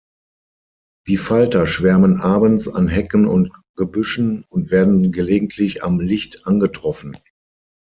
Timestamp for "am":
5.83-5.99